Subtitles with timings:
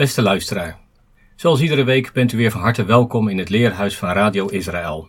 [0.00, 0.78] Beste luisteraar,
[1.36, 5.08] zoals iedere week bent u weer van harte welkom in het leerhuis van Radio Israël.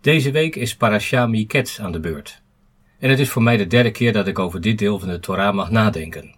[0.00, 2.42] Deze week is Parasha Miketz aan de beurt.
[2.98, 5.20] En het is voor mij de derde keer dat ik over dit deel van de
[5.20, 6.34] Torah mag nadenken.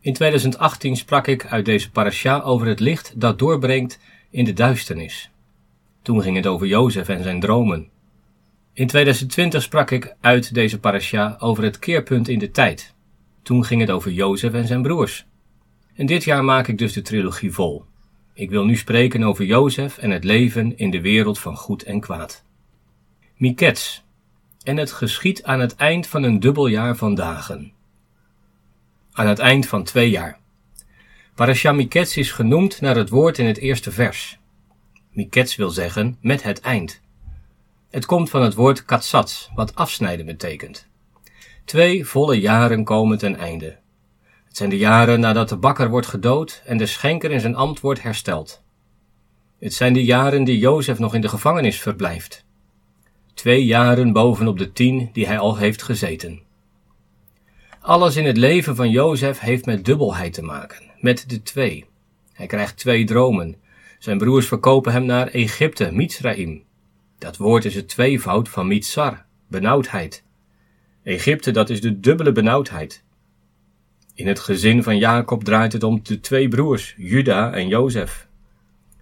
[0.00, 3.98] In 2018 sprak ik uit deze parasha over het licht dat doorbrengt
[4.30, 5.30] in de duisternis.
[6.02, 7.88] Toen ging het over Jozef en zijn dromen.
[8.72, 12.94] In 2020 sprak ik uit deze parasha over het keerpunt in de tijd.
[13.42, 15.26] Toen ging het over Jozef en zijn broers.
[15.94, 17.84] En dit jaar maak ik dus de trilogie vol.
[18.34, 22.00] Ik wil nu spreken over Jozef en het leven in de wereld van goed en
[22.00, 22.44] kwaad.
[23.36, 24.00] Miketz.
[24.62, 27.72] En het geschiet aan het eind van een dubbel jaar van dagen.
[29.12, 30.38] Aan het eind van twee jaar.
[31.34, 34.38] Parasha Miketz is genoemd naar het woord in het eerste vers.
[35.10, 37.00] Miketz wil zeggen met het eind.
[37.90, 40.86] Het komt van het woord katsats, wat afsnijden betekent.
[41.64, 43.78] Twee volle jaren komen ten einde.
[44.52, 47.80] Het zijn de jaren nadat de bakker wordt gedood en de schenker in zijn ambt
[47.80, 48.62] wordt hersteld.
[49.58, 52.44] Het zijn de jaren die Jozef nog in de gevangenis verblijft.
[53.34, 56.40] Twee jaren bovenop de tien die hij al heeft gezeten.
[57.80, 61.86] Alles in het leven van Jozef heeft met dubbelheid te maken, met de twee.
[62.32, 63.56] Hij krijgt twee dromen.
[63.98, 66.62] Zijn broers verkopen hem naar Egypte, Mitzraim.
[67.18, 70.24] Dat woord is het tweevoud van Mitzar, benauwdheid.
[71.02, 73.02] Egypte, dat is de dubbele benauwdheid.
[74.14, 78.28] In het gezin van Jacob draait het om de twee broers, Juda en Jozef.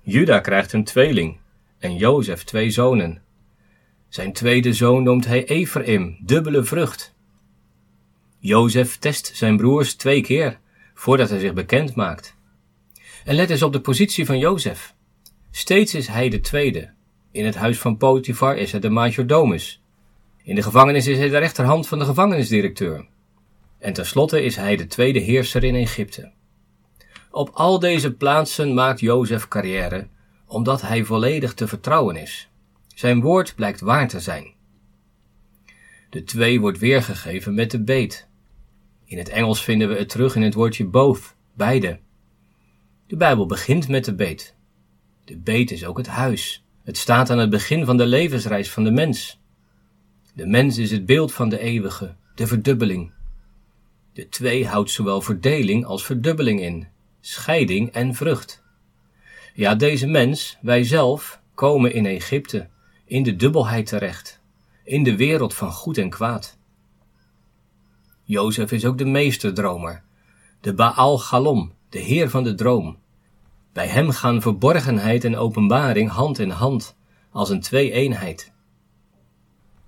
[0.02, 1.38] Juda krijgt een tweeling
[1.78, 3.22] en Jozef twee zonen.
[4.08, 7.14] Zijn tweede zoon noemt hij Ephraim, dubbele vrucht.
[8.38, 10.58] Jozef test zijn broers twee keer
[10.94, 12.36] voordat hij zich bekend maakt.
[13.24, 14.94] En let eens op de positie van Jozef.
[15.50, 16.90] Steeds is hij de tweede.
[17.30, 19.82] In het huis van Potifar is hij de majordomus.
[20.42, 23.06] In de gevangenis is hij de rechterhand van de gevangenisdirecteur.
[23.80, 26.32] En tenslotte is hij de tweede heerser in Egypte.
[27.30, 30.08] Op al deze plaatsen maakt Jozef carrière,
[30.46, 32.48] omdat hij volledig te vertrouwen is.
[32.94, 34.54] Zijn woord blijkt waar te zijn.
[36.10, 38.28] De twee wordt weergegeven met de beet.
[39.04, 41.98] In het Engels vinden we het terug in het woordje both, beide.
[43.06, 44.54] De Bijbel begint met de beet.
[45.24, 46.64] De beet is ook het huis.
[46.82, 49.40] Het staat aan het begin van de levensreis van de mens.
[50.34, 53.12] De mens is het beeld van de eeuwige, de verdubbeling.
[54.20, 56.86] De twee houdt zowel verdeling als verdubbeling in,
[57.20, 58.62] scheiding en vrucht.
[59.54, 62.68] Ja, deze mens, wij zelf, komen in Egypte,
[63.04, 64.40] in de dubbelheid terecht,
[64.84, 66.58] in de wereld van goed en kwaad.
[68.22, 70.02] Jozef is ook de meesterdromer,
[70.60, 72.98] de Baal Galom, de heer van de droom.
[73.72, 76.96] Bij hem gaan verborgenheid en openbaring hand in hand,
[77.30, 78.52] als een twee-eenheid.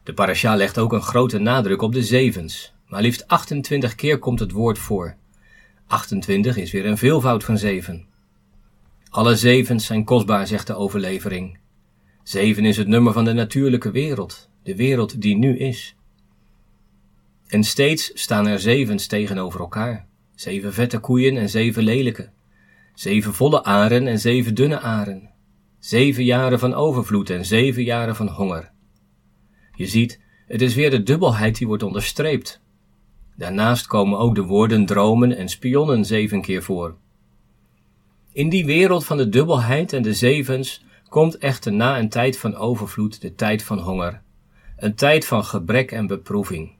[0.02, 4.40] De parasha legt ook een grote nadruk op de zevens, maar liefst 28 keer komt
[4.40, 5.16] het woord voor.
[5.86, 8.06] 28 is weer een veelvoud van zeven.
[9.08, 11.58] Alle zevens zijn kostbaar, zegt de overlevering.
[12.22, 15.96] Zeven is het nummer van de natuurlijke wereld, de wereld die nu is.
[17.46, 20.06] En steeds staan er zevens tegenover elkaar.
[20.34, 22.30] Zeven vette koeien en zeven lelijke.
[22.94, 25.30] Zeven volle aren en zeven dunne aren.
[25.78, 28.72] Zeven jaren van overvloed en zeven jaren van honger.
[29.74, 32.60] Je ziet, het is weer de dubbelheid die wordt onderstreept.
[33.42, 36.94] Daarnaast komen ook de woorden dromen en spionnen zeven keer voor.
[38.32, 42.54] In die wereld van de dubbelheid en de zevens komt echter na een tijd van
[42.54, 44.22] overvloed de tijd van honger,
[44.76, 46.72] een tijd van gebrek en beproeving.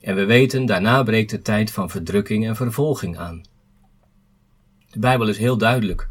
[0.00, 3.42] En we weten, daarna breekt de tijd van verdrukking en vervolging aan.
[4.90, 6.08] De Bijbel is heel duidelijk.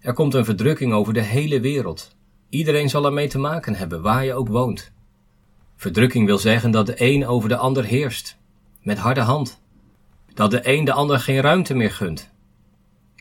[0.00, 2.16] Er komt een verdrukking over de hele wereld.
[2.48, 4.92] Iedereen zal ermee te maken hebben, waar je ook woont.
[5.76, 8.36] Verdrukking wil zeggen dat de een over de ander heerst,
[8.86, 9.60] met harde hand.
[10.34, 12.30] Dat de een de ander geen ruimte meer gunt.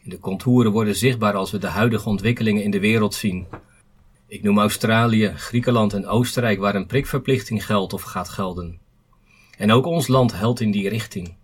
[0.04, 3.48] De contouren worden zichtbaar als we de huidige ontwikkelingen in de wereld zien.
[4.28, 8.80] Ik noem Australië, Griekenland en Oostenrijk waar een prikverplichting geldt of gaat gelden.
[9.58, 11.36] En ook ons land helpt in die richting.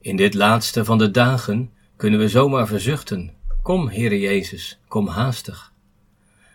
[0.00, 3.34] In dit laatste van de dagen kunnen we zomaar verzuchten.
[3.62, 5.72] Kom, Heere Jezus, kom haastig.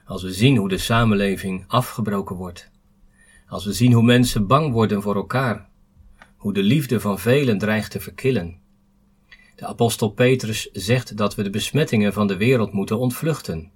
[0.06, 2.70] Als we zien hoe de samenleving afgebroken wordt.
[3.48, 5.68] Als we zien hoe mensen bang worden voor elkaar,
[6.38, 8.60] hoe de liefde van velen dreigt te verkillen.
[9.56, 13.72] De apostel Petrus zegt dat we de besmettingen van de wereld moeten ontvluchten.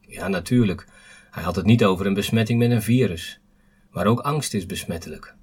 [0.00, 0.86] Ja, natuurlijk,
[1.30, 3.40] hij had het niet over een besmetting met een virus,
[3.90, 5.34] maar ook angst is besmettelijk.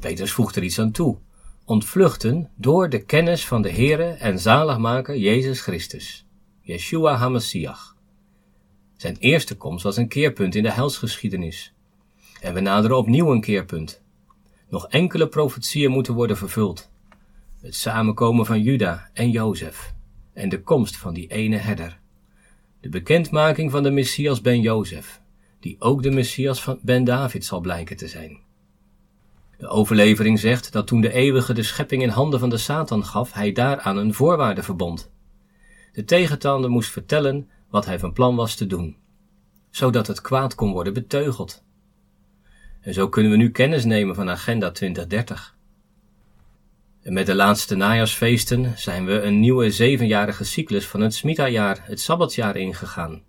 [0.00, 1.18] Petrus voegt er iets aan toe.
[1.64, 6.26] Ontvluchten door de kennis van de Heere en zaligmaker Jezus Christus,
[6.60, 7.96] Yeshua HaMashiach.
[8.96, 11.74] Zijn eerste komst was een keerpunt in de helsgeschiedenis.
[12.40, 14.03] En we naderen opnieuw een keerpunt.
[14.74, 16.90] Nog enkele profetieën moeten worden vervuld.
[17.60, 19.94] Het samenkomen van Juda en Jozef
[20.32, 21.98] en de komst van die ene herder.
[22.80, 25.20] De bekendmaking van de Messias ben Jozef,
[25.60, 28.38] die ook de Messias van ben David zal blijken te zijn.
[29.58, 33.32] De overlevering zegt dat toen de eeuwige de schepping in handen van de Satan gaf,
[33.32, 35.10] hij daaraan een voorwaarde verbond.
[35.92, 38.96] De tegenstander moest vertellen wat hij van plan was te doen,
[39.70, 41.63] zodat het kwaad kon worden beteugeld.
[42.84, 45.56] En zo kunnen we nu kennis nemen van Agenda 2030.
[47.02, 52.00] En met de laatste najaarsfeesten zijn we een nieuwe zevenjarige cyclus van het Smita-jaar, het
[52.00, 53.22] Sabbatjaar, ingegaan.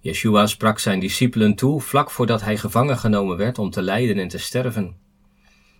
[0.00, 4.28] Yeshua sprak zijn discipelen toe vlak voordat hij gevangen genomen werd om te lijden en
[4.28, 4.96] te sterven.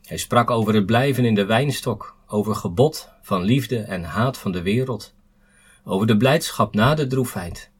[0.02, 4.52] Hij sprak over het blijven in de wijnstok, over gebod van liefde en haat van
[4.52, 5.14] de wereld,
[5.84, 7.70] over de blijdschap na de droefheid.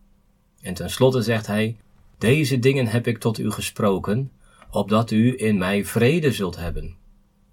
[0.61, 1.77] En tenslotte zegt hij:
[2.25, 4.32] Deze dingen heb ik tot u gesproken,
[4.71, 6.97] opdat u in mij vrede zult hebben.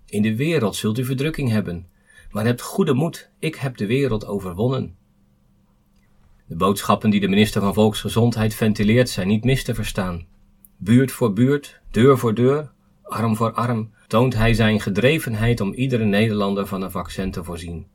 [0.05, 1.87] In de wereld zult u verdrukking hebben,
[2.29, 4.95] maar hebt goede moed, ik heb de wereld overwonnen.
[6.45, 10.25] De boodschappen die de minister van Volksgezondheid ventileert zijn niet mis te verstaan.
[10.77, 12.71] Buurt voor buurt, deur voor deur,
[13.03, 17.87] arm voor arm, toont hij zijn gedrevenheid om iedere Nederlander van een vaccin te voorzien.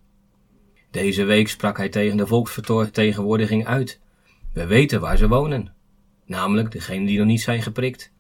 [0.90, 4.00] Deze week sprak hij tegen de volksvertegenwoordiging uit.
[4.52, 5.74] We weten waar ze wonen,
[6.26, 8.12] namelijk degenen die nog niet zijn geprikt.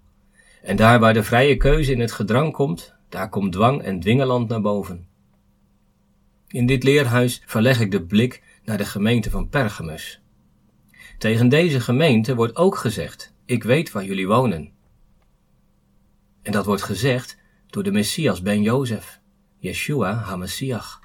[0.62, 4.48] En daar waar de vrije keuze in het gedrang komt, daar komt dwang en dwingeland
[4.48, 5.06] naar boven.
[6.48, 10.20] In dit leerhuis verleg ik de blik naar de gemeente van Pergamus.
[11.18, 14.70] Tegen deze gemeente wordt ook gezegd: Ik weet waar jullie wonen.
[16.42, 19.20] En dat wordt gezegd door de Messias ben Jozef,
[19.58, 21.00] Yeshua HaMashiach.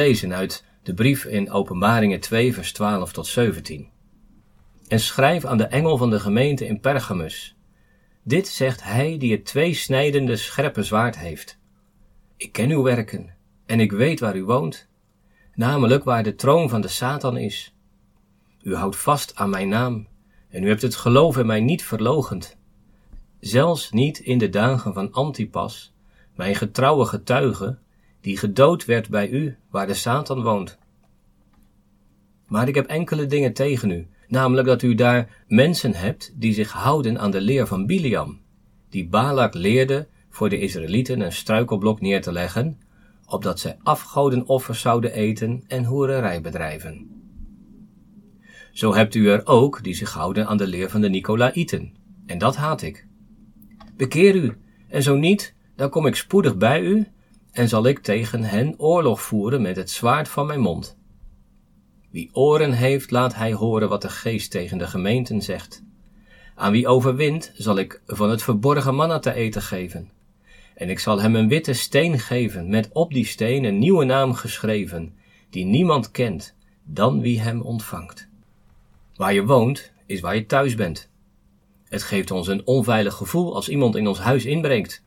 [0.00, 3.88] Lezen uit de brief in Openbaringen 2, vers 12 tot 17.
[4.88, 7.56] En schrijf aan de engel van de gemeente in Pergamus.
[8.22, 11.58] Dit zegt hij die het tweesnijdende scherpe zwaard heeft.
[12.36, 13.34] Ik ken uw werken
[13.66, 14.88] en ik weet waar u woont,
[15.54, 17.74] namelijk waar de troon van de Satan is.
[18.62, 20.06] U houdt vast aan mijn naam
[20.48, 22.56] en u hebt het geloof in mij niet verlogend.
[23.40, 25.92] Zelfs niet in de dagen van Antipas,
[26.34, 27.78] mijn getrouwe getuige,
[28.20, 30.78] die gedood werd bij u, waar de Satan woont.
[32.46, 36.72] Maar ik heb enkele dingen tegen u, namelijk dat u daar mensen hebt die zich
[36.72, 38.40] houden aan de leer van Biliam,
[38.88, 42.80] die Balak leerde voor de Israëlieten een struikelblok neer te leggen,
[43.26, 47.08] opdat zij afgodenoffers zouden eten en hoererij bedrijven.
[48.72, 51.94] Zo hebt u er ook die zich houden aan de leer van de Nicolaïten,
[52.26, 53.06] en dat haat ik.
[53.96, 54.56] Bekeer u,
[54.88, 57.06] en zo niet, dan kom ik spoedig bij u,
[57.52, 60.96] en zal ik tegen hen oorlog voeren met het zwaard van mijn mond.
[62.10, 65.82] Wie oren heeft, laat hij horen wat de geest tegen de gemeenten zegt.
[66.54, 70.10] Aan wie overwint, zal ik van het verborgen manna te eten geven.
[70.74, 74.34] En ik zal hem een witte steen geven, met op die steen een nieuwe naam
[74.34, 75.14] geschreven,
[75.50, 76.54] die niemand kent,
[76.84, 78.28] dan wie hem ontvangt.
[79.16, 81.10] Waar je woont, is waar je thuis bent.
[81.88, 85.02] Het geeft ons een onveilig gevoel als iemand in ons huis inbreekt.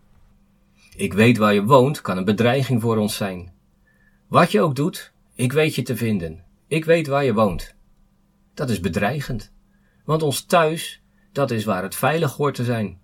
[0.95, 3.53] Ik weet waar je woont kan een bedreiging voor ons zijn.
[4.27, 6.43] Wat je ook doet, ik weet je te vinden.
[6.67, 7.75] Ik weet waar je woont.
[8.53, 9.51] Dat is bedreigend,
[10.05, 12.99] want ons thuis, dat is waar het veilig hoort te zijn.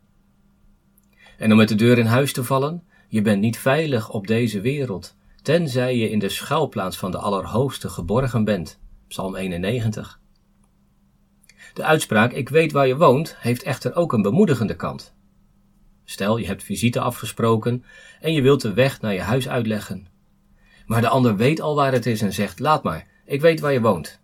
[1.38, 4.62] En om met de deur in huis te vallen, je bent niet veilig op deze
[4.62, 8.80] wereld, tenzij je in de schuilplaats van de Allerhoogste geborgen bent.
[9.08, 10.20] Psalm 91.
[11.74, 15.14] De uitspraak ik weet waar je woont heeft echter ook een bemoedigende kant.
[16.10, 17.84] Stel, je hebt visite afgesproken
[18.22, 20.08] en je wilt de weg naar je huis uitleggen.
[20.86, 23.74] Maar de ander weet al waar het is en zegt: Laat maar, ik weet waar
[23.74, 24.20] je woont.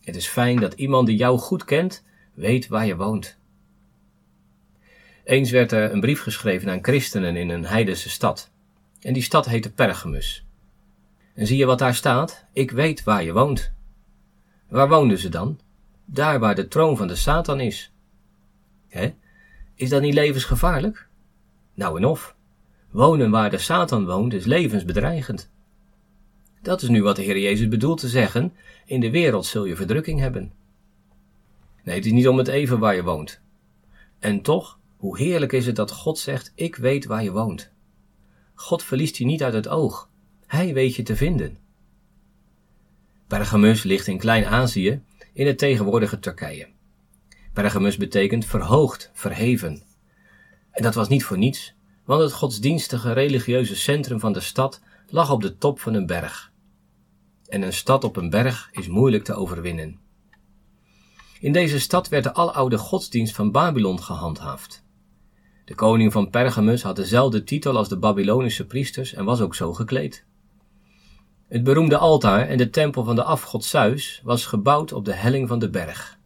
[0.00, 2.04] Het is fijn dat iemand die jou goed kent,
[2.34, 3.38] weet waar je woont.
[5.24, 8.50] Eens werd er een brief geschreven aan christenen in een heidense stad.
[9.00, 10.46] En die stad heette Pergamus.
[11.34, 12.44] En zie je wat daar staat?
[12.52, 13.72] Ik weet waar je woont.
[14.68, 15.60] Waar woonden ze dan?
[16.04, 17.92] Daar waar de troon van de Satan is.
[18.88, 19.12] Hè?
[19.80, 21.08] Is dat niet levensgevaarlijk?
[21.74, 22.34] Nou en of.
[22.90, 25.50] Wonen waar de Satan woont is levensbedreigend.
[26.62, 28.52] Dat is nu wat de Heer Jezus bedoelt te zeggen:
[28.86, 30.52] in de wereld zul je verdrukking hebben.
[31.84, 33.40] Nee, het is niet om het even waar je woont.
[34.18, 37.70] En toch, hoe heerlijk is het dat God zegt: Ik weet waar je woont.
[38.54, 40.08] God verliest je niet uit het oog.
[40.46, 41.58] Hij weet je te vinden.
[43.26, 46.68] Pergamus ligt in Klein-Azië, in het tegenwoordige Turkije.
[47.60, 49.82] Pergamus betekent verhoogd, verheven.
[50.70, 51.74] En dat was niet voor niets,
[52.04, 56.52] want het godsdienstige religieuze centrum van de stad lag op de top van een berg.
[57.48, 59.98] En een stad op een berg is moeilijk te overwinnen.
[61.40, 64.84] In deze stad werd de aloude godsdienst van Babylon gehandhaafd.
[65.64, 69.74] De koning van Pergamus had dezelfde titel als de Babylonische priesters en was ook zo
[69.74, 70.24] gekleed.
[71.48, 75.48] Het beroemde altaar en de tempel van de afgod Zeus was gebouwd op de helling
[75.48, 76.18] van de berg.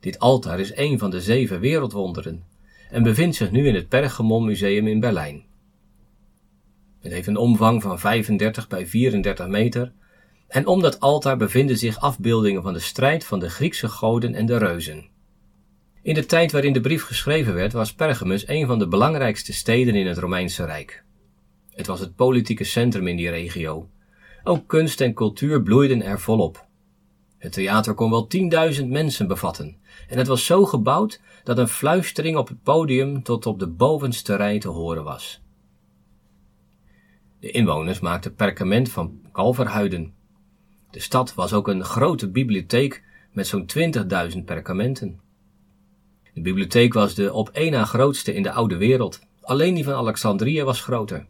[0.00, 2.44] Dit altaar is een van de zeven wereldwonderen
[2.90, 5.44] en bevindt zich nu in het Pergamon Museum in Berlijn.
[7.00, 9.92] Het heeft een omvang van 35 bij 34 meter
[10.48, 14.46] en om dat altaar bevinden zich afbeeldingen van de strijd van de Griekse goden en
[14.46, 15.08] de reuzen.
[16.02, 19.94] In de tijd waarin de brief geschreven werd was Pergamus een van de belangrijkste steden
[19.94, 21.04] in het Romeinse Rijk.
[21.70, 23.88] Het was het politieke centrum in die regio.
[24.44, 26.66] Ook kunst en cultuur bloeiden er volop.
[27.38, 28.28] Het theater kon wel
[28.74, 29.77] 10.000 mensen bevatten
[30.08, 34.36] en het was zo gebouwd dat een fluistering op het podium tot op de bovenste
[34.36, 35.40] rij te horen was.
[37.40, 40.14] De inwoners maakten perkament van kalverhuiden.
[40.90, 43.70] De stad was ook een grote bibliotheek met zo'n
[44.32, 45.20] 20.000 perkamenten.
[46.34, 49.20] De bibliotheek was de op één na grootste in de oude wereld.
[49.40, 51.26] Alleen die van Alexandrië was groter.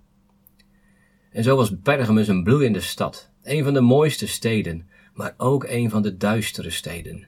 [1.31, 5.91] En zo was Pergamus een bloeiende stad, een van de mooiste steden, maar ook een
[5.91, 7.28] van de duistere steden.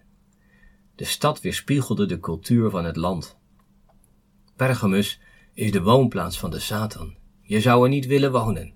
[1.01, 3.37] De stad weerspiegelde de cultuur van het land.
[4.57, 5.21] Pergamus
[5.55, 7.17] is de woonplaats van de Satan.
[7.43, 8.75] Je zou er niet willen wonen.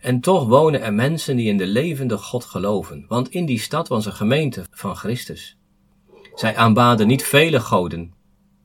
[0.00, 3.88] En toch wonen er mensen die in de levende God geloven, want in die stad
[3.88, 5.58] was een gemeente van Christus.
[6.34, 8.14] Zij aanbaden niet vele goden,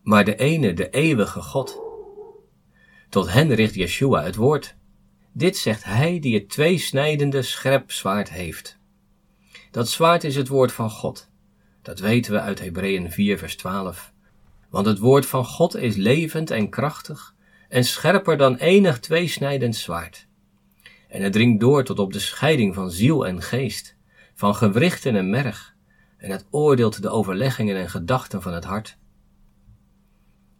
[0.03, 1.81] maar de ene, de eeuwige God.
[3.09, 4.75] Tot hen richt Yeshua het woord.
[5.33, 8.79] Dit zegt hij die het tweesnijdende scherp zwaard heeft.
[9.71, 11.30] Dat zwaard is het woord van God.
[11.81, 14.13] Dat weten we uit Hebreeën 4 vers 12.
[14.69, 17.35] Want het woord van God is levend en krachtig
[17.69, 20.27] en scherper dan enig tweesnijdend zwaard
[21.07, 23.95] En het dringt door tot op de scheiding van ziel en geest,
[24.33, 25.75] van gewrichten en merg,
[26.17, 28.97] en het oordeelt de overleggingen en gedachten van het hart.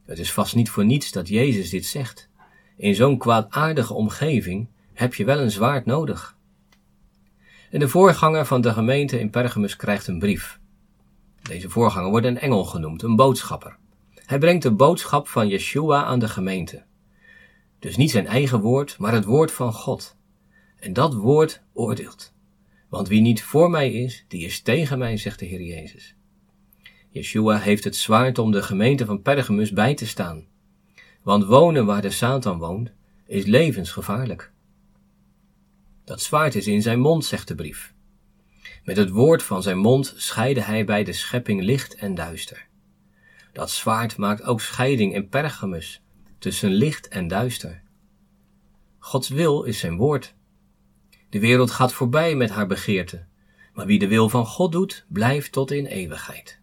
[0.05, 2.29] Het is vast niet voor niets dat Jezus dit zegt.
[2.77, 6.37] In zo'n kwaadaardige omgeving heb je wel een zwaard nodig.
[7.69, 10.60] En de voorganger van de gemeente in Pergamus krijgt een brief.
[11.41, 13.77] Deze voorganger wordt een engel genoemd, een boodschapper.
[14.25, 16.83] Hij brengt de boodschap van Yeshua aan de gemeente.
[17.79, 20.15] Dus niet zijn eigen woord, maar het woord van God.
[20.79, 22.33] En dat woord oordeelt.
[22.89, 26.15] Want wie niet voor mij is, die is tegen mij, zegt de Heer Jezus.
[27.09, 30.45] Yeshua heeft het zwaard om de gemeente van Pergamus bij te staan.
[31.23, 32.91] Want wonen waar de Satan woont,
[33.25, 34.51] is levensgevaarlijk.
[36.03, 37.93] Dat zwaard is in zijn mond, zegt de brief.
[38.83, 42.67] Met het woord van zijn mond scheidde hij bij de schepping licht en duister.
[43.53, 46.01] Dat zwaard maakt ook scheiding in Pergamus
[46.39, 47.81] tussen licht en duister.
[48.99, 50.33] Gods wil is zijn woord.
[51.29, 53.25] De wereld gaat voorbij met haar begeerte,
[53.73, 56.59] maar wie de wil van God doet, blijft tot in eeuwigheid.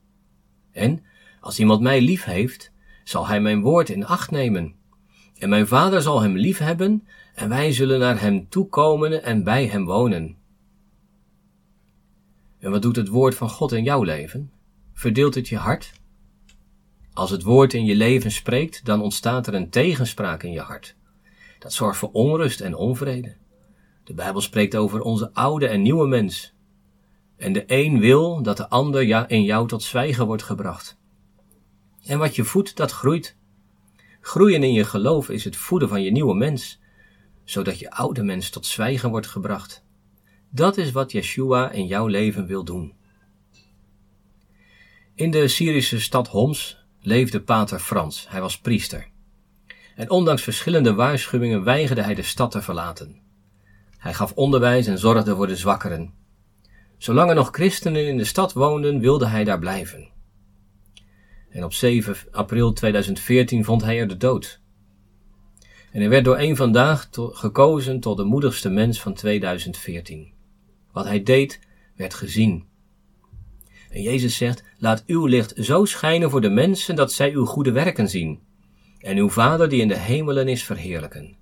[0.72, 1.04] En
[1.40, 2.72] als iemand mij lief heeft,
[3.04, 4.74] zal hij mijn woord in acht nemen.
[5.38, 9.66] En mijn vader zal hem lief hebben, en wij zullen naar hem toekomen en bij
[9.66, 10.37] hem wonen.
[12.58, 14.52] En wat doet het woord van God in jouw leven?
[14.92, 15.92] Verdeelt het je hart?
[17.12, 20.96] Als het woord in je leven spreekt, dan ontstaat er een tegenspraak in je hart.
[21.58, 23.36] Dat zorgt voor onrust en onvrede.
[24.04, 26.54] De Bijbel spreekt over onze oude en nieuwe mens.
[27.36, 30.98] En de een wil dat de ander in jou tot zwijgen wordt gebracht.
[32.04, 33.36] En wat je voedt, dat groeit.
[34.20, 36.80] Groeien in je geloof is het voeden van je nieuwe mens,
[37.44, 39.84] zodat je oude mens tot zwijgen wordt gebracht.
[40.50, 42.92] Dat is wat Yeshua in jouw leven wil doen.
[45.14, 48.26] In de Syrische stad Homs leefde pater Frans.
[48.28, 49.08] Hij was priester.
[49.96, 53.20] En ondanks verschillende waarschuwingen weigerde hij de stad te verlaten.
[53.96, 56.14] Hij gaf onderwijs en zorgde voor de zwakkeren.
[56.98, 60.08] Zolang er nog christenen in de stad woonden, wilde hij daar blijven.
[61.48, 64.60] En op 7 april 2014 vond hij er de dood.
[65.92, 70.36] En hij werd door een vandaag gekozen tot de moedigste mens van 2014.
[70.98, 71.60] Wat hij deed,
[71.96, 72.64] werd gezien.
[73.90, 77.72] En Jezus zegt, laat uw licht zo schijnen voor de mensen dat zij uw goede
[77.72, 78.40] werken zien.
[78.98, 81.36] En uw Vader die in de hemelen is verheerlijken.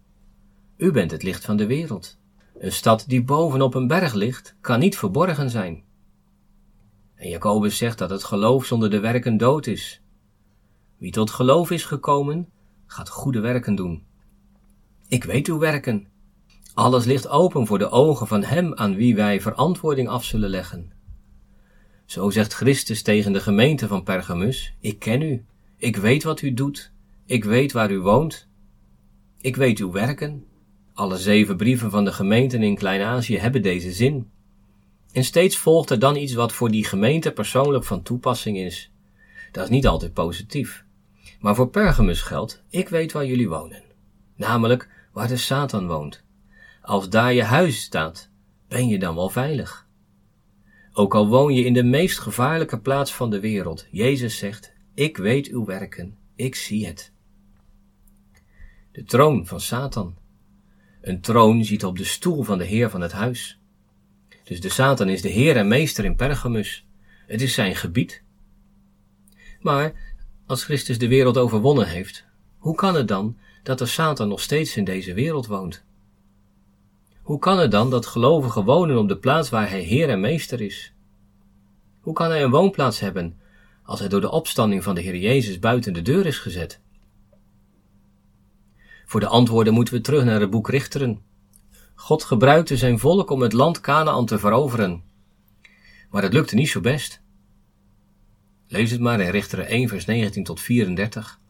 [0.77, 2.19] U bent het licht van de wereld.
[2.59, 5.85] Een stad die bovenop een berg ligt, kan niet verborgen zijn.
[7.14, 10.03] En Jacobus zegt dat het geloof zonder de werken dood is.
[10.99, 12.49] Wie tot geloof is gekomen,
[12.87, 14.07] gaat goede werken doen.
[15.09, 16.09] Ik weet uw werken.
[16.77, 20.93] Alles ligt open voor de ogen van hem aan wie wij verantwoording af zullen leggen.
[22.05, 25.45] Zo zegt Christus tegen de gemeente van Pergamus: Ik ken u,
[25.77, 26.93] ik weet wat u doet,
[27.27, 28.49] ik weet waar u woont,
[29.41, 30.45] ik weet uw werken.
[30.95, 34.31] Alle zeven brieven van de gemeenten in Klein-Azië hebben deze zin.
[35.12, 38.91] En steeds volgt er dan iets wat voor die gemeente persoonlijk van toepassing is.
[39.53, 40.85] Dat is niet altijd positief.
[41.41, 43.83] Maar voor Pergamus geldt, ik weet waar jullie wonen.
[44.35, 46.25] Namelijk waar de Satan woont.
[46.87, 48.31] Als daar je huis staat,
[48.68, 49.87] ben je dan wel veilig.
[50.92, 55.16] Ook al woon je in de meest gevaarlijke plaats van de wereld, Jezus zegt, ik
[55.16, 57.12] weet uw werken, ik zie het.
[58.92, 60.16] De troon van Satan.
[61.01, 63.59] Een troon ziet op de stoel van de Heer van het huis.
[64.44, 66.87] Dus de Satan is de Heer en Meester in Pergamus.
[67.27, 68.22] Het is zijn gebied.
[69.61, 69.92] Maar
[70.46, 72.25] als Christus de wereld overwonnen heeft,
[72.59, 75.85] hoe kan het dan dat de Satan nog steeds in deze wereld woont?
[77.27, 80.61] Hoe kan het dan dat gelovigen wonen op de plaats waar hij Heer en Meester
[80.61, 80.95] is?
[82.01, 83.41] Hoe kan hij een woonplaats hebben
[83.83, 86.81] als hij door de opstanding van de Heer Jezus buiten de deur is gezet?
[89.05, 91.23] Voor de antwoorden moeten we terug naar het boek Richteren.
[91.95, 95.03] God gebruikte zijn volk om het land Canaan te veroveren.
[96.11, 97.23] Maar het lukte niet zo best.
[98.69, 101.41] Lees het maar in Richteren 1 vers 19 tot 34.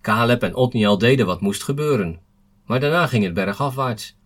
[0.00, 2.20] Caleb en Otniel deden wat moest gebeuren,
[2.64, 4.16] maar daarna ging het bergafwaarts.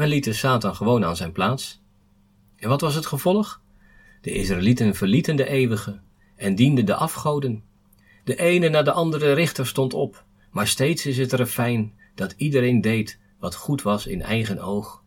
[0.00, 1.82] Men liet de Satan gewoon aan zijn plaats.
[2.56, 3.60] En wat was het gevolg?
[4.20, 6.00] De Israëlieten verlieten de eeuwige
[6.36, 7.62] en dienden de afgoden.
[8.24, 12.80] De ene na de andere richter stond op, maar steeds is het fijn dat iedereen
[12.80, 15.02] deed wat goed was in eigen oog.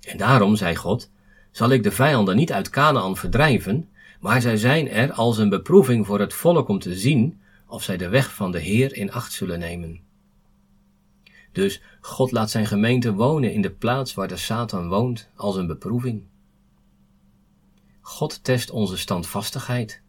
[0.00, 1.10] En daarom, zei God,
[1.50, 3.88] zal ik de vijanden niet uit Canaan verdrijven,
[4.20, 7.96] maar zij zijn er als een beproeving voor het volk om te zien of zij
[7.96, 10.09] de weg van de Heer in acht zullen nemen.
[11.52, 15.66] Dus God laat zijn gemeente wonen in de plaats waar de Satan woont als een
[15.66, 16.22] beproeving.
[18.00, 20.02] God test onze standvastigheid,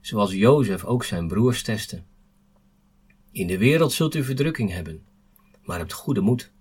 [0.00, 2.02] zoals Jozef ook zijn broers testte.
[3.32, 5.02] In de wereld zult u verdrukking hebben,
[5.62, 6.52] maar hebt goede moed.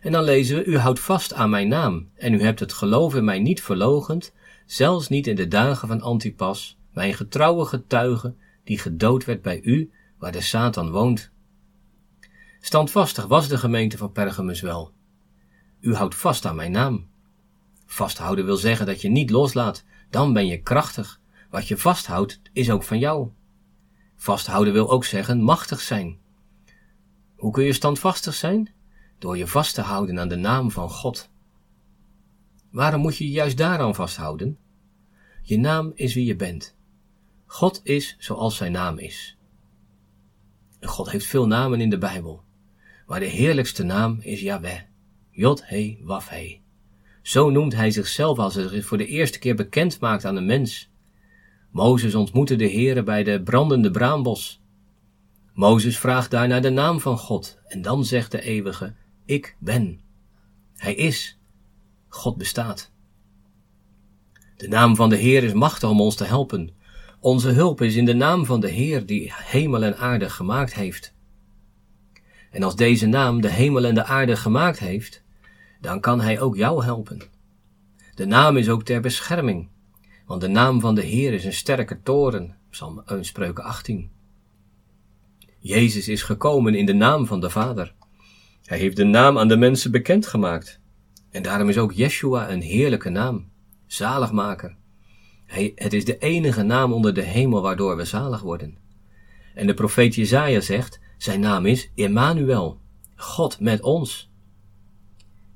[0.00, 3.14] En dan lezen we, u houdt vast aan mijn naam, en u hebt het geloof
[3.14, 4.32] in mij niet verlogend,
[4.66, 9.90] zelfs niet in de dagen van Antipas, mijn getrouwe getuige, die gedood werd bij u,
[10.18, 11.30] waar de Satan woont.
[12.60, 14.92] Standvastig was de gemeente van Pergamus wel.
[15.80, 17.08] U houdt vast aan mijn naam.
[17.86, 21.20] Vasthouden wil zeggen dat je niet loslaat, dan ben je krachtig.
[21.50, 23.30] Wat je vasthoudt is ook van jou.
[24.16, 26.18] Vasthouden wil ook zeggen machtig zijn.
[27.36, 28.72] Hoe kun je standvastig zijn?
[29.18, 31.30] Door je vast te houden aan de naam van God.
[32.70, 34.58] Waarom moet je juist daaraan vasthouden?
[35.42, 36.76] Je naam is wie je bent.
[37.46, 39.38] God is zoals zijn naam is.
[40.80, 42.44] God heeft veel namen in de Bijbel,
[43.10, 44.80] maar de heerlijkste naam is Yahweh,
[45.30, 46.60] Jod-He, Waf-He.
[47.22, 50.46] Zo noemt hij zichzelf als hij zich voor de eerste keer bekend maakt aan een
[50.46, 50.90] mens.
[51.70, 54.62] Mozes ontmoette de Heere bij de brandende braambos.
[55.54, 58.94] Mozes vraagt daar naar de naam van God en dan zegt de eeuwige,
[59.24, 60.00] ik ben.
[60.76, 61.38] Hij is.
[62.08, 62.90] God bestaat.
[64.56, 66.70] De naam van de Heer is machtig om ons te helpen.
[67.20, 71.18] Onze hulp is in de naam van de Heer die hemel en aarde gemaakt heeft.
[72.50, 75.22] En als deze naam de hemel en de aarde gemaakt heeft,
[75.80, 77.20] dan kan hij ook jou helpen.
[78.14, 79.68] De naam is ook ter bescherming,
[80.26, 84.10] want de naam van de Heer is een sterke toren, Psalm 1 Spreuken 18.
[85.58, 87.94] Jezus is gekomen in de naam van de Vader.
[88.64, 90.80] Hij heeft de naam aan de mensen bekendgemaakt.
[91.30, 93.48] En daarom is ook Yeshua een heerlijke naam,
[93.86, 94.76] zaligmaker.
[95.46, 98.78] Hij, het is de enige naam onder de hemel waardoor we zalig worden.
[99.54, 102.80] En de profeet Jezaja zegt, zijn naam is Emmanuel,
[103.16, 104.30] God met ons.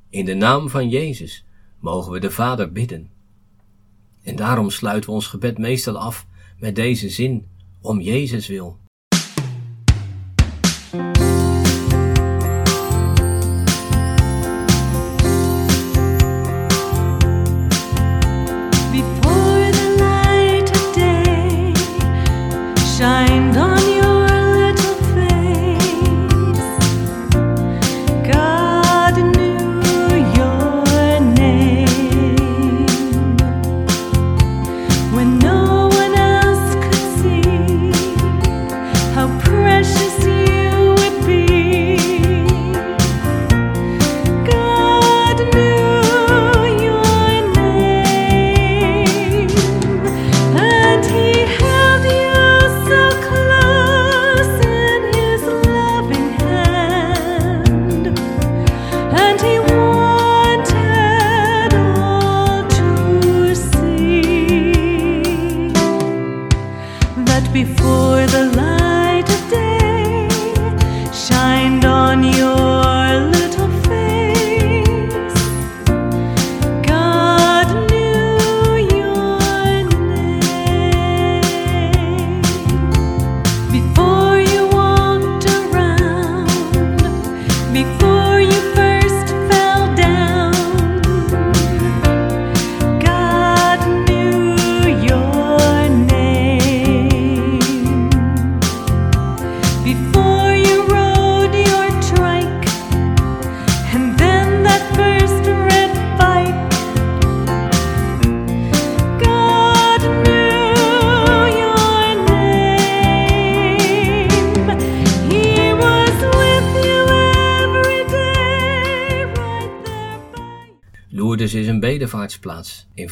[0.08, 1.44] In de naam van Jezus
[1.78, 3.10] mogen we de Vader bidden.
[4.22, 6.26] En daarom sluiten we ons gebed meestal af
[6.58, 7.46] met deze zin,
[7.80, 8.78] om Jezus wil.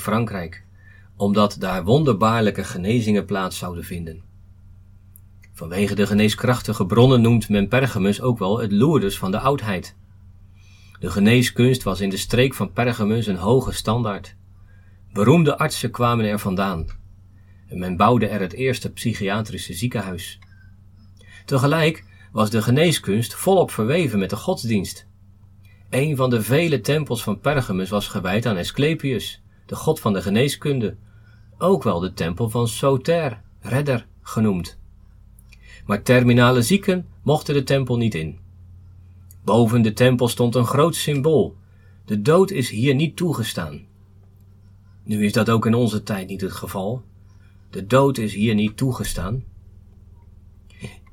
[0.02, 0.64] Frankrijk,
[1.16, 4.22] omdat daar wonderbaarlijke genezingen plaats zouden vinden.
[5.52, 9.96] Vanwege de geneeskrachtige bronnen noemt men Pergamus ook wel het Lourdes van de oudheid.
[10.98, 14.36] De geneeskunst was in de streek van Pergamus een hoge standaard.
[15.12, 16.86] Beroemde artsen kwamen er vandaan.
[17.68, 20.38] En men bouwde er het eerste psychiatrische ziekenhuis.
[21.44, 25.06] Tegelijk was de geneeskunst volop verweven met de godsdienst.
[25.90, 30.22] Een van de vele tempels van Pergamus was gewijd aan Asclepius, de god van de
[30.22, 30.96] geneeskunde,
[31.58, 34.78] ook wel de tempel van Soter, redder, genoemd.
[35.86, 38.38] Maar terminale zieken mochten de tempel niet in.
[39.44, 41.56] Boven de tempel stond een groot symbool.
[42.04, 43.86] De dood is hier niet toegestaan.
[45.04, 47.02] Nu is dat ook in onze tijd niet het geval.
[47.70, 49.44] De dood is hier niet toegestaan.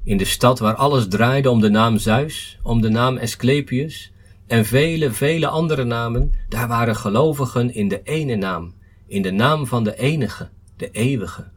[0.03, 4.11] In de stad waar alles draaide om de naam Zeus, om de naam Asclepius
[4.49, 8.73] en vele, vele andere namen, daar waren gelovigen in de ene naam,
[9.07, 11.51] in de naam van de enige, de eeuwige.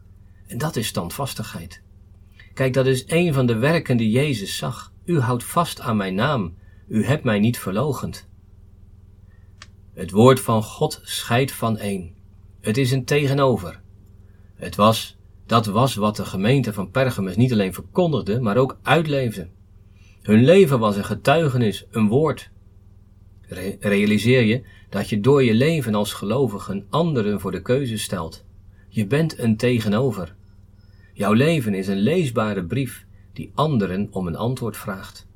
[0.47, 1.83] En dat is standvastigheid.
[2.55, 4.93] Kijk, dat is een van de werken die Jezus zag.
[5.05, 6.55] U houdt vast aan mijn naam.
[6.89, 8.29] U hebt mij niet verlogend.
[9.95, 12.15] Het woord van God scheidt van één.
[12.61, 13.81] Het is een tegenover.
[14.55, 19.49] Het was, dat was wat de gemeente van Pergamus niet alleen verkondigde, maar ook uitleefde.
[20.23, 22.51] Hun leven was een getuigenis, een woord.
[23.53, 28.45] Re- realiseer je dat je door je leven als gelovige anderen voor de keuze stelt.
[28.89, 30.35] Je bent een tegenover.
[31.13, 35.27] Jouw leven is een leesbare brief die anderen om een antwoord vraagt.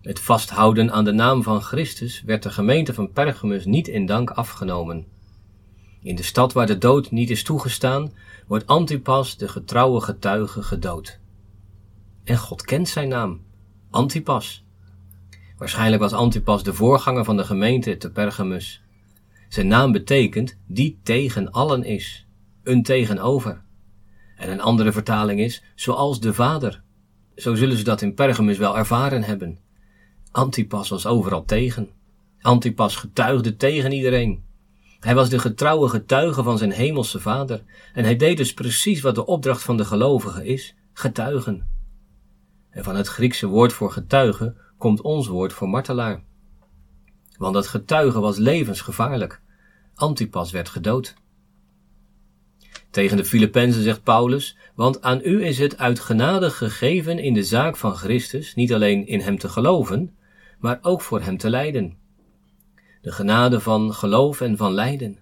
[0.00, 4.30] Het vasthouden aan de naam van Christus werd de gemeente van Pergamus niet in dank
[4.30, 5.06] afgenomen.
[6.02, 8.12] In de stad waar de dood niet is toegestaan,
[8.46, 11.18] wordt Antipas, de getrouwe getuige, gedood.
[12.24, 13.40] En God kent zijn naam,
[13.90, 14.65] Antipas.
[15.56, 18.82] Waarschijnlijk was Antipas de voorganger van de gemeente te Pergamus.
[19.48, 22.26] Zijn naam betekent die tegen allen is,
[22.62, 23.62] een tegenover.
[24.36, 26.82] En een andere vertaling is zoals de Vader.
[27.36, 29.58] Zo zullen ze dat in Pergamus wel ervaren hebben.
[30.30, 31.88] Antipas was overal tegen.
[32.40, 34.44] Antipas getuigde tegen iedereen.
[35.00, 37.62] Hij was de getrouwe getuige van zijn hemelse vader
[37.94, 41.68] en hij deed dus precies wat de opdracht van de gelovige is, getuigen.
[42.70, 46.22] En van het Griekse woord voor getuige komt ons woord voor martelaar.
[47.38, 49.40] Want dat getuigen was levensgevaarlijk.
[49.94, 51.14] Antipas werd gedood.
[52.90, 57.42] Tegen de Filippenzen zegt Paulus, want aan u is het uit genade gegeven in de
[57.42, 60.16] zaak van Christus niet alleen in hem te geloven,
[60.58, 61.96] maar ook voor hem te lijden.
[63.00, 65.18] De genade van geloof en van lijden.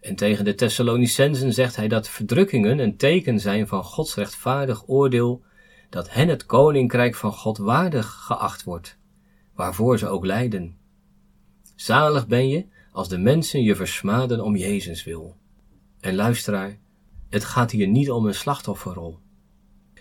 [0.00, 5.42] En tegen de Thessalonicensen zegt hij dat verdrukkingen een teken zijn van Gods rechtvaardig oordeel,
[5.90, 8.98] dat hen het koninkrijk van God waardig geacht wordt,
[9.54, 10.78] waarvoor ze ook lijden.
[11.76, 15.36] Zalig ben je als de mensen je versmaden om Jezus wil.
[16.00, 16.78] En luisteraar,
[17.28, 19.18] het gaat hier niet om een slachtofferrol.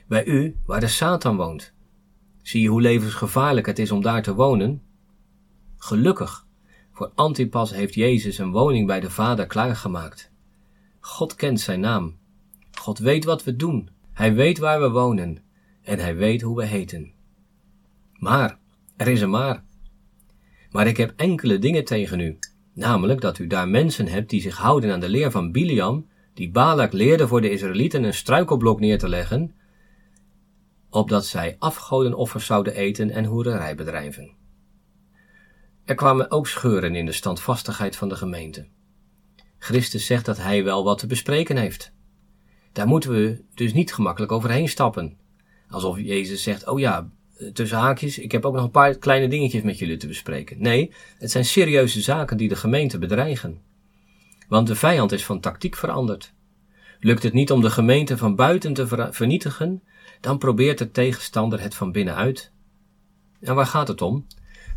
[0.08, 1.73] Bij u, waar de Satan woont,
[2.41, 4.82] zie je hoe levensgevaarlijk het is om daar te wonen?
[5.78, 6.47] Gelukkig,
[6.91, 10.32] voor Antipas heeft Jezus een woning bij de Vader klaargemaakt.
[10.99, 12.17] God kent zijn naam.
[12.71, 13.89] God weet wat we doen.
[14.13, 15.38] Hij weet waar we wonen.
[15.89, 17.12] En hij weet hoe we heten.
[18.13, 18.60] Maar,
[18.97, 19.63] er is een maar.
[20.71, 22.39] Maar ik heb enkele dingen tegen u.
[22.73, 26.52] Namelijk dat u daar mensen hebt die zich houden aan de leer van Biliam, die
[26.52, 29.56] Balak leerde voor de Israëlieten een struikelblok neer te leggen,
[30.89, 34.36] opdat zij afgodenoffers zouden eten en hoererij bedrijven.
[35.86, 38.67] Er kwamen ook scheuren in de standvastigheid van de gemeente.
[39.58, 41.93] Christus zegt dat hij wel wat te bespreken heeft.
[42.71, 45.18] Daar moeten we dus niet gemakkelijk overheen stappen.
[45.69, 47.10] Alsof Jezus zegt, oh ja,
[47.53, 50.62] tussen haakjes, ik heb ook nog een paar kleine dingetjes met jullie te bespreken.
[50.62, 53.62] Nee, het zijn serieuze zaken die de gemeente bedreigen.
[54.47, 56.34] Want de vijand is van tactiek veranderd.
[56.99, 59.84] Lukt het niet om de gemeente van buiten te ver- vernietigen,
[60.21, 62.51] dan probeert de tegenstander het van binnenuit.
[63.39, 64.25] En waar gaat het om?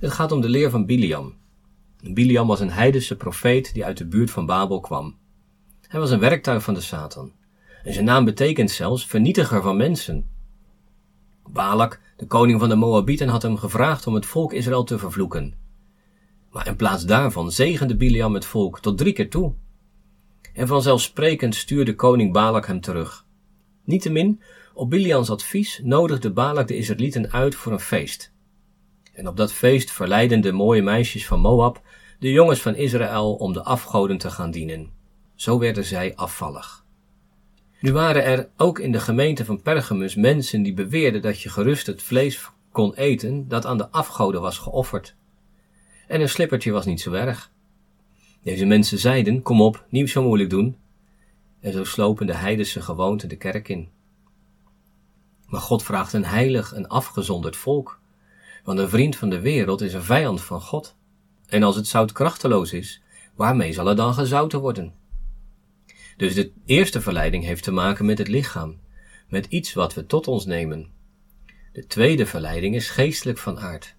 [0.00, 1.34] Het gaat om de leer van Biliam.
[2.02, 5.16] Biliam was een heidense profeet die uit de buurt van Babel kwam.
[5.88, 7.32] Hij was een werktuig van de Satan.
[7.84, 10.30] En zijn naam betekent zelfs vernietiger van mensen.
[11.52, 15.54] Balak, de koning van de Moabieten, had hem gevraagd om het volk Israël te vervloeken.
[16.50, 19.52] Maar in plaats daarvan zegende Biliam het volk tot drie keer toe.
[20.54, 23.26] En vanzelfsprekend stuurde koning Balak hem terug.
[23.84, 24.40] Niettemin,
[24.74, 28.32] op Biliams advies nodigde Balak de Israëlieten uit voor een feest.
[29.12, 31.82] En op dat feest verleidden de mooie meisjes van Moab
[32.18, 34.90] de jongens van Israël om de afgoden te gaan dienen.
[35.34, 36.81] Zo werden zij afvallig.
[37.82, 41.86] Nu waren er ook in de gemeente van Pergamus mensen die beweerden dat je gerust
[41.86, 45.14] het vlees kon eten dat aan de afgoden was geofferd.
[46.06, 47.50] En een slippertje was niet zo erg.
[48.42, 50.76] Deze mensen zeiden, kom op, niet zo moeilijk doen.
[51.60, 53.88] En zo slopen de heidense gewoonten de kerk in.
[55.46, 58.00] Maar God vraagt een heilig en afgezonderd volk.
[58.64, 60.96] Want een vriend van de wereld is een vijand van God.
[61.46, 63.02] En als het zout krachteloos is,
[63.34, 65.00] waarmee zal er dan gezouten worden?
[66.16, 68.80] Dus de eerste verleiding heeft te maken met het lichaam,
[69.28, 70.90] met iets wat we tot ons nemen.
[71.72, 73.94] De tweede verleiding is geestelijk van aard.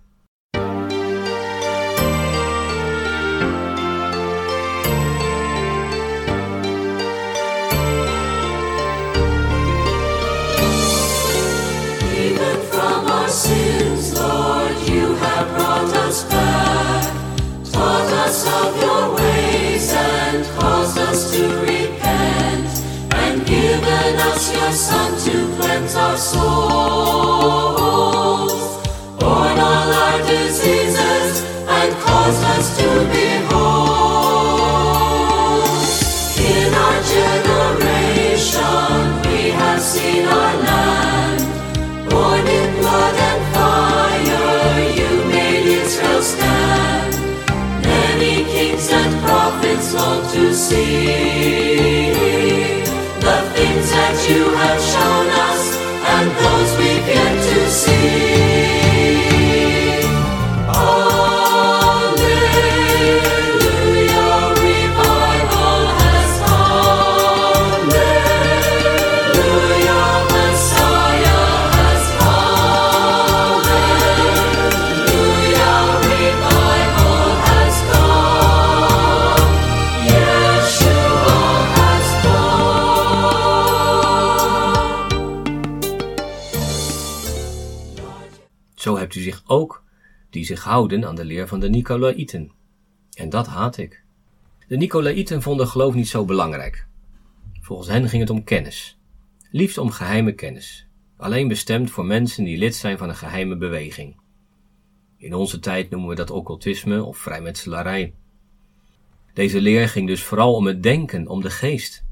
[13.33, 17.03] Sins, Lord, you have brought us back,
[17.71, 18.45] taught us
[18.83, 20.45] your ways, and
[24.73, 26.41] Son to cleanse our souls,
[29.19, 34.81] borne all our diseases, and cause us to be whole.
[36.41, 38.61] In our generation,
[39.29, 41.41] we have seen our land,
[42.09, 47.13] born in blood and fire, you made Israel stand.
[47.83, 51.62] Many kings and prophets long to see
[54.33, 55.77] you have shown us
[56.15, 56.52] and
[90.43, 92.51] die zich houden aan de leer van de Nicolaïten.
[93.13, 94.03] En dat haat ik.
[94.67, 96.87] De Nicolaïten vonden geloof niet zo belangrijk.
[97.61, 98.97] Volgens hen ging het om kennis.
[99.51, 100.87] Liefst om geheime kennis.
[101.17, 104.15] Alleen bestemd voor mensen die lid zijn van een geheime beweging.
[105.17, 108.13] In onze tijd noemen we dat occultisme of vrijmetselarij.
[109.33, 112.03] Deze leer ging dus vooral om het denken, om de geest.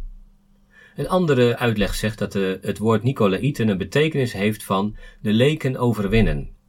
[0.95, 5.77] Een andere uitleg zegt dat de, het woord Nicolaïten een betekenis heeft van de leken
[5.77, 6.59] overwinnen.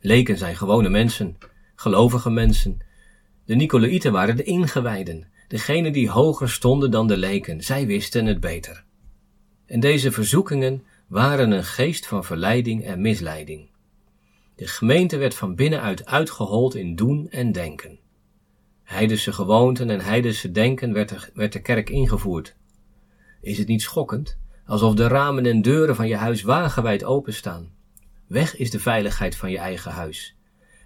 [0.00, 1.36] Leken zijn gewone mensen,
[1.74, 2.78] gelovige mensen.
[3.44, 7.62] De Nicolaïten waren de ingewijden, degenen die hoger stonden dan de leken.
[7.62, 8.84] Zij wisten het beter.
[9.66, 13.68] En deze verzoekingen waren een geest van verleiding en misleiding.
[14.54, 17.98] De gemeente werd van binnenuit uitgehold in doen en denken.
[18.82, 22.56] Heidense gewoonten en heidense denken werd werd de kerk ingevoerd.
[23.40, 24.38] Is het niet schokkend?
[24.66, 27.70] Alsof de ramen en deuren van je huis wagenwijd openstaan.
[28.30, 30.36] Weg is de veiligheid van je eigen huis.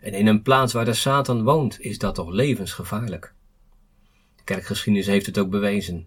[0.01, 3.35] En in een plaats waar de Satan woont, is dat toch levensgevaarlijk.
[4.37, 6.07] De kerkgeschiedenis heeft het ook bewezen.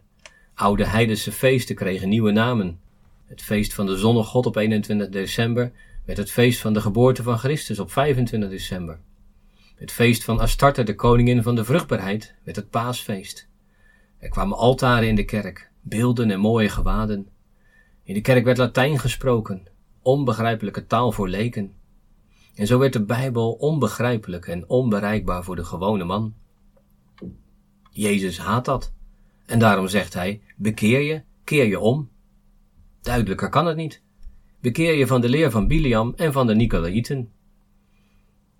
[0.53, 2.79] Oude heidense feesten kregen nieuwe namen.
[3.25, 5.71] Het feest van de zonnegod op 21 december
[6.05, 8.99] werd het feest van de geboorte van Christus op 25 december.
[9.75, 13.47] Het feest van Astarte, de koningin van de vruchtbaarheid, werd het paasfeest.
[14.19, 17.27] Er kwamen altaren in de kerk, beelden en mooie gewaden.
[18.03, 19.67] In de kerk werd Latijn gesproken,
[20.07, 21.73] onbegrijpelijke taal voor leken.
[22.55, 26.33] En zo werd de Bijbel onbegrijpelijk en onbereikbaar voor de gewone man.
[27.91, 28.93] Jezus haat dat.
[29.45, 32.09] En daarom zegt hij: bekeer je, keer je om.
[33.01, 34.01] Duidelijker kan het niet.
[34.59, 37.31] Bekeer je van de leer van Biliam en van de Nicolaïten.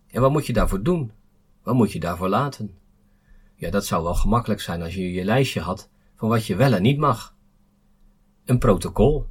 [0.08, 1.12] En wat moet je daarvoor doen?
[1.64, 2.78] Wat moet je daarvoor laten?
[3.56, 6.74] Ja, dat zou wel gemakkelijk zijn als je je lijstje had van wat je wel
[6.74, 7.36] en niet mag.
[8.46, 9.26] Een protocol.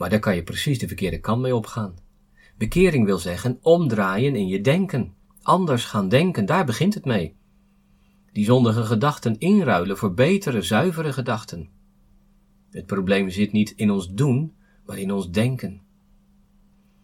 [0.00, 1.94] Maar daar kan je precies de verkeerde kant mee opgaan.
[2.56, 5.14] Bekering wil zeggen omdraaien in je denken.
[5.42, 7.34] Anders gaan denken, daar begint het mee.
[8.32, 11.68] Die zondige gedachten inruilen voor betere, zuivere gedachten.
[12.70, 14.54] Het probleem zit niet in ons doen,
[14.86, 15.80] maar in ons denken.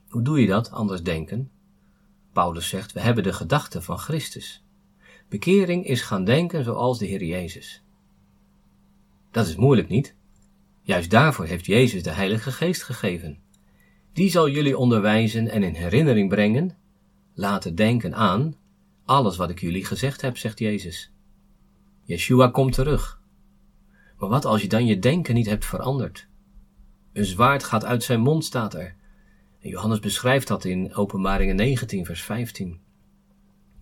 [0.09, 1.51] Hoe doe je dat, anders denken?
[2.33, 4.65] Paulus zegt, we hebben de gedachten van Christus.
[5.29, 7.83] Bekering is gaan denken zoals de Heer Jezus.
[9.31, 10.15] Dat is moeilijk niet?
[10.87, 13.39] Juist daarvoor heeft Jezus de Heilige Geest gegeven.
[14.13, 16.77] Die zal jullie onderwijzen en in herinnering brengen,
[17.35, 18.57] laten denken aan
[19.05, 21.13] alles wat ik jullie gezegd heb, zegt Jezus.
[22.05, 23.21] Yeshua komt terug.
[24.19, 26.27] Maar wat als je dan je denken niet hebt veranderd?
[27.13, 28.95] Een zwaard gaat uit zijn mond, staat er.
[29.61, 32.81] En Johannes beschrijft dat in Openbaringen 19, vers 15.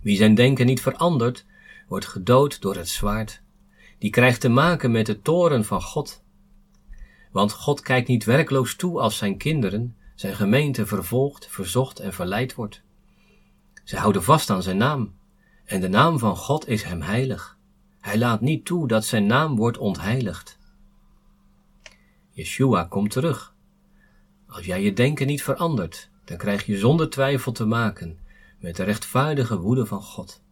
[0.00, 1.44] Wie zijn denken niet verandert,
[1.88, 3.42] wordt gedood door het zwaard.
[3.98, 6.23] Die krijgt te maken met de toren van God.
[7.34, 12.54] Want God kijkt niet werkloos toe als zijn kinderen, zijn gemeente vervolgd, verzocht en verleid
[12.54, 12.82] wordt.
[13.84, 15.14] Ze houden vast aan zijn naam,
[15.64, 17.58] en de naam van God is hem heilig.
[18.00, 20.58] Hij laat niet toe dat zijn naam wordt ontheiligd.
[22.30, 23.54] Yeshua komt terug.
[24.46, 28.18] Als jij je denken niet verandert, dan krijg je zonder twijfel te maken
[28.58, 30.42] met de rechtvaardige woede van God.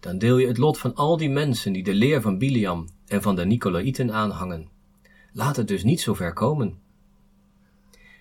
[0.00, 3.22] Dan deel je het lot van al die mensen die de leer van Biliam en
[3.22, 4.80] van de Nicolaïten aanhangen.
[5.32, 6.78] Laat het dus niet zo ver komen.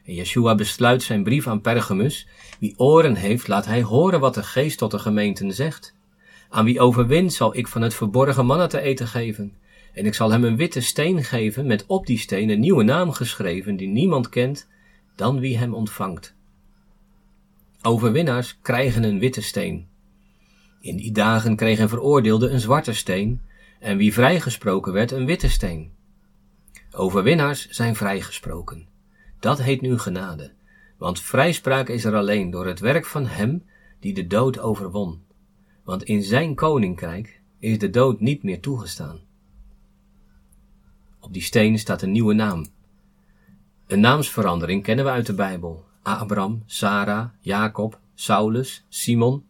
[0.04, 2.28] En Yeshua besluit zijn brief aan Pergamus.
[2.60, 5.96] Wie oren heeft, laat hij horen wat de geest tot de gemeenten zegt.
[6.50, 9.54] Aan wie overwint zal ik van het verborgen mannen te eten geven.
[9.94, 13.12] En ik zal hem een witte steen geven met op die steen een nieuwe naam
[13.12, 14.68] geschreven die niemand kent
[15.16, 16.36] dan wie hem ontvangt.
[17.82, 19.88] Overwinnaars krijgen een witte steen.
[20.82, 23.42] In die dagen kreeg een veroordeelde een zwarte steen
[23.80, 25.92] en wie vrijgesproken werd een witte steen.
[26.94, 28.88] Overwinnaars zijn vrijgesproken.
[29.40, 30.52] Dat heet nu genade,
[30.98, 33.66] want vrijspraak is er alleen door het werk van hem
[34.00, 35.22] die de dood overwon.
[35.84, 39.20] Want in zijn koninkrijk is de dood niet meer toegestaan.
[41.20, 42.66] Op die steen staat een nieuwe naam.
[43.88, 45.86] Een naamsverandering kennen we uit de Bijbel.
[46.02, 49.46] Abraham, Sarah, Jacob, Saulus, Simon.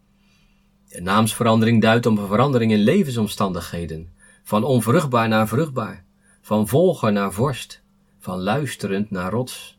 [0.89, 4.10] Een naamsverandering duidt op een verandering in levensomstandigheden.
[4.44, 6.04] Van onvruchtbaar naar vruchtbaar.
[6.52, 7.82] Van volger naar vorst.
[8.20, 9.78] Van luisterend naar rots.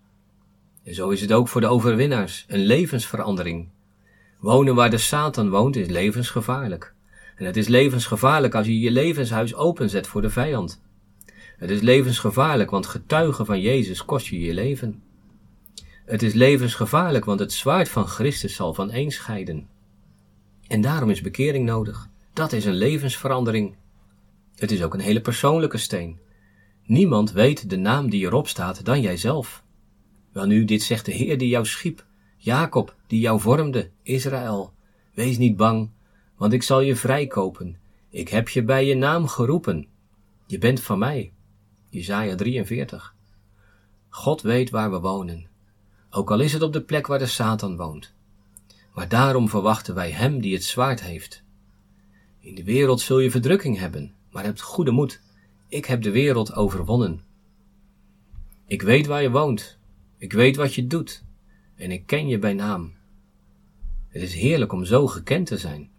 [0.84, 2.44] En zo is het ook voor de overwinnaars.
[2.48, 3.68] Een levensverandering.
[4.38, 6.94] Wonen waar de Satan woont is levensgevaarlijk.
[7.36, 10.80] En het is levensgevaarlijk als je je levenshuis openzet voor de vijand.
[11.56, 15.02] Het is levensgevaarlijk, want getuigen van Jezus kost je je leven.
[16.04, 19.68] Het is levensgevaarlijk, want het zwaard van Christus zal van een scheiden.
[20.68, 22.08] En daarom is bekering nodig.
[22.32, 23.76] Dat is een levensverandering.
[24.56, 26.21] Het is ook een hele persoonlijke steen.
[26.84, 29.64] Niemand weet de naam die erop staat dan jijzelf.
[30.32, 32.06] Welnu, dit zegt de Heer die jou schiep.
[32.36, 34.72] Jacob, die jou vormde, Israël,
[35.14, 35.90] wees niet bang,
[36.36, 37.76] want ik zal je vrijkopen.
[38.10, 39.86] Ik heb je bij je naam geroepen.
[40.46, 41.32] Je bent van mij.
[41.88, 43.14] Jesaja 43.
[44.08, 45.46] God weet waar we wonen,
[46.10, 48.12] ook al is het op de plek waar de Satan woont.
[48.94, 51.42] Maar daarom verwachten wij hem die het zwaard heeft.
[52.40, 55.20] In de wereld zul je verdrukking hebben, maar hebt goede moed.
[55.72, 57.22] Ik heb de wereld overwonnen.
[58.66, 59.78] Ik weet waar je woont.
[60.18, 61.24] Ik weet wat je doet.
[61.74, 62.92] En ik ken je bij naam.
[64.08, 65.90] Het is heerlijk om zo gekend te zijn.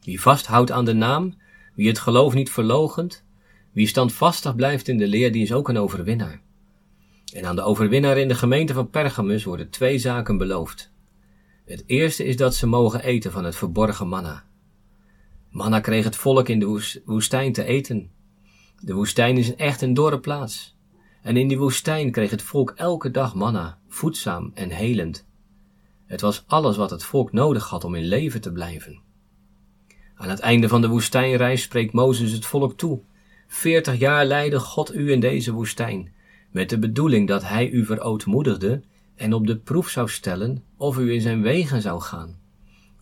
[0.00, 1.34] Wie vasthoudt aan de naam,
[1.74, 3.24] wie het geloof niet verlogent,
[3.70, 6.40] wie standvastig blijft in de leer, die is ook een overwinnaar.
[7.34, 10.92] En aan de overwinnaar in de gemeente van Pergamus worden twee zaken beloofd.
[11.64, 14.50] Het eerste is dat ze mogen eten van het verborgen manna.
[15.52, 18.10] Manna kreeg het volk in de woestijn te eten.
[18.80, 20.76] De woestijn is echt een dorre plaats.
[21.22, 25.26] En in die woestijn kreeg het volk elke dag manna, voedzaam en helend.
[26.06, 29.00] Het was alles wat het volk nodig had om in leven te blijven.
[30.14, 33.00] Aan het einde van de woestijnreis spreekt Mozes het volk toe.
[33.46, 36.12] Veertig jaar leidde God u in deze woestijn,
[36.50, 38.82] met de bedoeling dat hij u verootmoedigde
[39.14, 42.38] en op de proef zou stellen of u in zijn wegen zou gaan,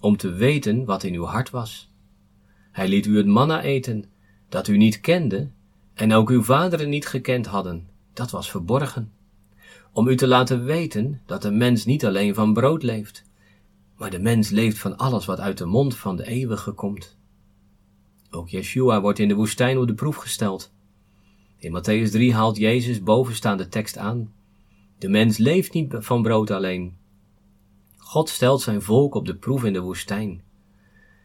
[0.01, 1.90] om te weten wat in uw hart was.
[2.81, 4.05] Hij liet u het manna eten,
[4.49, 5.51] dat u niet kende
[5.95, 9.13] en ook uw vaderen niet gekend hadden, dat was verborgen.
[9.93, 13.25] Om u te laten weten dat de mens niet alleen van brood leeft,
[13.97, 17.17] maar de mens leeft van alles wat uit de mond van de eeuwige komt.
[18.31, 20.73] Ook Yeshua wordt in de woestijn op de proef gesteld.
[21.59, 24.33] In Matthäus 3 haalt Jezus bovenstaande tekst aan.
[24.99, 26.97] De mens leeft niet van brood alleen.
[27.97, 30.49] God stelt zijn volk op de proef in de woestijn.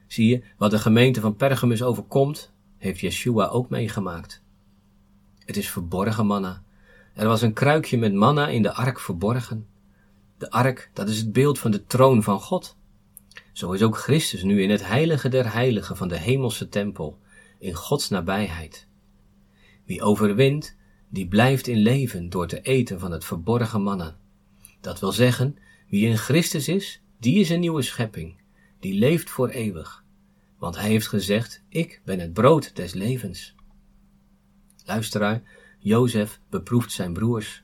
[0.08, 4.44] Zie je, wat de gemeente van Pergamus overkomt, heeft Yeshua ook meegemaakt.
[5.46, 6.64] Het is verborgen manna.
[7.14, 9.68] Er was een kruikje met manna in de ark verborgen.
[10.38, 12.78] De ark, dat is het beeld van de troon van God.
[13.52, 17.20] Zo is ook Christus nu in het heilige der heiligen van de hemelse tempel,
[17.60, 18.88] in Gods nabijheid.
[19.86, 20.76] Wie overwint,
[21.10, 24.18] die blijft in leven door te eten van het verborgen manna.
[24.82, 25.58] Dat wil zeggen,
[25.90, 28.36] wie in Christus is, die is een nieuwe schepping,
[28.86, 30.04] die leeft voor eeuwig.
[30.58, 33.56] Want hij heeft gezegd, ik ben het brood des levens.
[34.84, 35.44] Luisteraar,
[35.80, 37.64] Jozef beproeft zijn broers,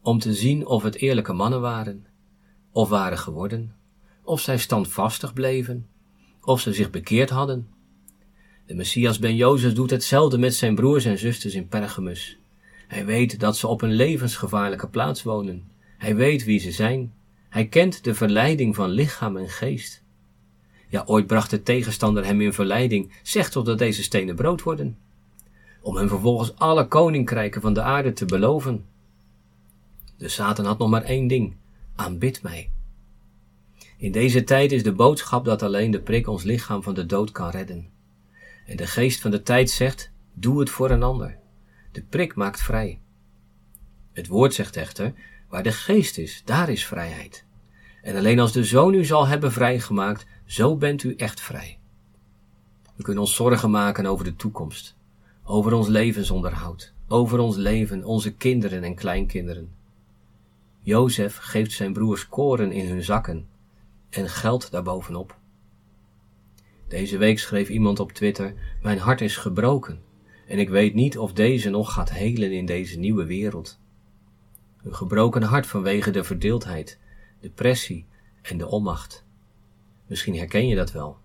[0.00, 2.06] om te zien of het eerlijke mannen waren,
[2.70, 3.74] of waren geworden,
[4.22, 5.88] of zij standvastig bleven,
[6.40, 7.68] of ze zich bekeerd hadden.
[8.66, 12.38] De Messias ben Jozef doet hetzelfde met zijn broers en zusters in Pergamus.
[12.88, 15.70] Hij weet dat ze op een levensgevaarlijke plaats wonen.
[15.98, 17.14] Hij weet wie ze zijn.
[17.48, 20.01] Hij kent de verleiding van lichaam en geest.
[20.92, 24.98] Ja, ooit bracht de tegenstander hem in verleiding, zeg toch dat deze stenen brood worden.
[25.80, 28.84] Om hem vervolgens alle koninkrijken van de aarde te beloven.
[30.16, 31.56] De Satan had nog maar één ding:
[31.94, 32.70] aanbid mij.
[33.96, 37.30] In deze tijd is de boodschap dat alleen de prik ons lichaam van de dood
[37.30, 37.88] kan redden.
[38.66, 41.38] En de geest van de tijd zegt: doe het voor een ander.
[41.92, 43.00] De prik maakt vrij.
[44.12, 45.12] Het woord zegt echter:
[45.48, 47.44] waar de geest is, daar is vrijheid.
[48.02, 51.78] En alleen als de zoon u zal hebben vrijgemaakt, zo bent u echt vrij.
[52.96, 54.96] We kunnen ons zorgen maken over de toekomst,
[55.44, 59.72] over ons levensonderhoud, over ons leven, onze kinderen en kleinkinderen.
[60.80, 63.48] Jozef geeft zijn broers koren in hun zakken
[64.10, 65.36] en geld daarbovenop.
[66.88, 70.02] Deze week schreef iemand op Twitter: Mijn hart is gebroken
[70.46, 73.80] en ik weet niet of deze nog gaat helen in deze nieuwe wereld.
[74.82, 76.98] Een gebroken hart vanwege de verdeeldheid,
[77.42, 78.06] depressie
[78.42, 79.24] en de onmacht.
[80.06, 81.16] Misschien herken je dat wel.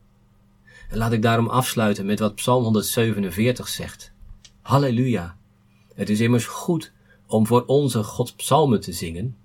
[0.89, 4.11] En laat ik daarom afsluiten met wat Psalm 147 zegt.
[4.61, 5.37] Halleluja!
[5.93, 6.91] Het is immers goed
[7.25, 9.37] om voor onze God psalmen te zingen,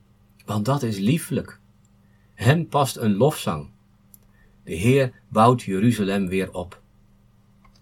[0.45, 1.61] want dat is lieflijk.
[2.35, 3.71] Hem past een lofzang.
[4.65, 6.81] De Heer bouwt Jeruzalem weer op.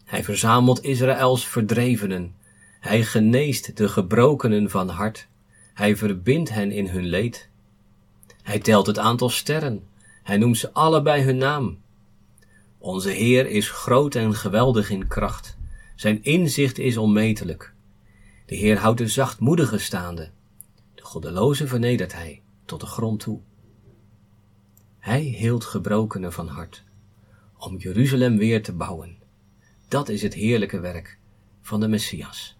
[0.04, 2.34] Hij verzamelt Israëls verdrevenen.
[2.80, 5.28] Hij geneest de gebrokenen van hart.
[5.74, 7.49] Hij verbindt hen in hun leed.
[8.42, 9.88] Hij telt het aantal sterren.
[10.22, 11.78] Hij noemt ze alle bij hun naam.
[12.78, 15.56] Onze Heer is groot en geweldig in kracht.
[15.94, 17.72] Zijn inzicht is onmetelijk.
[18.46, 20.30] De Heer houdt de zachtmoedige staande.
[20.94, 23.40] De goddeloze vernedert hij tot de grond toe.
[24.98, 26.84] Hij hield gebrokenen van hart,
[27.56, 29.18] om Jeruzalem weer te bouwen.
[29.88, 31.18] Dat is het heerlijke werk
[31.60, 32.59] van de Messias.